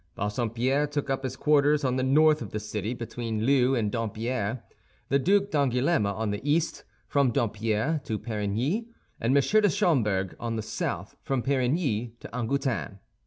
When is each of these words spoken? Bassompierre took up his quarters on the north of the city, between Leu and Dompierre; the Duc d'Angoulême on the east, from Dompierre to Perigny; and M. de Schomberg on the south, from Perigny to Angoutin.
Bassompierre 0.15 0.87
took 0.87 1.11
up 1.11 1.21
his 1.21 1.35
quarters 1.35 1.83
on 1.83 1.95
the 1.95 2.01
north 2.01 2.41
of 2.41 2.49
the 2.49 2.59
city, 2.59 2.95
between 2.95 3.45
Leu 3.45 3.75
and 3.75 3.91
Dompierre; 3.91 4.63
the 5.09 5.19
Duc 5.19 5.51
d'Angoulême 5.51 6.11
on 6.11 6.31
the 6.31 6.41
east, 6.43 6.83
from 7.07 7.29
Dompierre 7.31 8.01
to 8.05 8.17
Perigny; 8.17 8.87
and 9.19 9.37
M. 9.37 9.43
de 9.61 9.69
Schomberg 9.69 10.35
on 10.39 10.55
the 10.55 10.63
south, 10.63 11.15
from 11.21 11.43
Perigny 11.43 12.15
to 12.19 12.27
Angoutin. 12.35 12.97